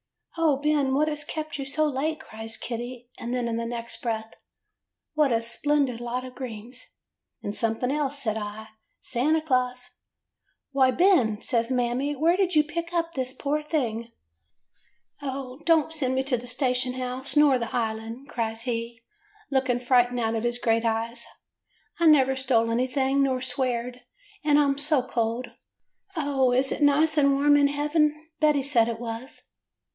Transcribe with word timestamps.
"'O 0.41 0.57
Ben, 0.57 0.95
what 0.95 1.07
has 1.09 1.23
kept 1.23 1.59
you 1.59 1.65
so 1.65 1.85
late?* 1.85 2.19
cries 2.19 2.57
Kitty; 2.57 3.11
and 3.19 3.35
then 3.35 3.47
in 3.47 3.57
the 3.57 3.65
next 3.65 4.01
breath, 4.01 4.33
'What 5.13 5.31
a 5.31 5.41
splendid 5.41 5.99
lot 6.01 6.25
of 6.25 6.33
greens.'" 6.33 6.95
'And 7.43 7.55
something 7.55 7.91
else,* 7.91 8.17
says 8.19 8.37
I. 8.37 8.69
'Santa 9.01 9.41
Claus.'" 9.43 9.91
'Why, 10.71 10.89
Ben 10.89 11.39
!* 10.89 11.39
says 11.43 11.69
Mammy. 11.69 12.15
'Where 12.15 12.35
did 12.35 12.55
you 12.55 12.63
pick 12.63 12.91
up 12.93 13.13
this 13.13 13.31
poor 13.33 13.61
thing?*" 13.61 14.11
'O 15.21 15.59
don't 15.65 15.93
send 15.93 16.15
me 16.15 16.23
to 16.23 16.37
the 16.37 16.47
station 16.47 16.93
house 16.93 17.35
nor 17.35 17.59
the 17.59 17.75
Island,* 17.75 18.27
cries 18.27 18.63
he, 18.63 19.01
looking 19.51 19.79
frightened 19.79 20.19
out 20.21 20.33
of 20.33 20.45
his 20.45 20.57
great 20.57 20.85
eyes. 20.85 21.27
'I 21.99 22.07
never 22.07 22.35
stole 22.35 22.71
anything, 22.71 23.21
nor 23.21 23.39
sweared, 23.41 24.01
and 24.43 24.57
I 24.57 24.63
*m 24.63 24.79
so 24.79 25.03
cold. 25.07 25.51
O, 26.15 26.51
is 26.53 26.71
it 26.71 26.81
nice 26.81 27.17
and 27.17 27.33
warm 27.33 27.55
in 27.55 27.67
heaven? 27.67 28.31
Betty 28.39 28.63
said 28.63 28.87
it 28.87 28.99
was. 28.99 29.43